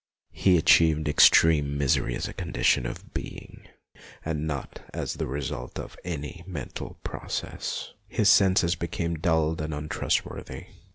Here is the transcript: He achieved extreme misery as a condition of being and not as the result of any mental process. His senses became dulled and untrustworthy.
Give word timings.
He 0.31 0.57
achieved 0.57 1.07
extreme 1.07 1.77
misery 1.77 2.15
as 2.15 2.27
a 2.27 2.33
condition 2.33 2.87
of 2.87 3.13
being 3.13 3.67
and 4.25 4.47
not 4.47 4.81
as 4.95 5.13
the 5.13 5.27
result 5.27 5.77
of 5.77 5.95
any 6.03 6.43
mental 6.47 6.97
process. 7.03 7.93
His 8.07 8.27
senses 8.27 8.73
became 8.73 9.19
dulled 9.19 9.61
and 9.61 9.75
untrustworthy. 9.75 10.65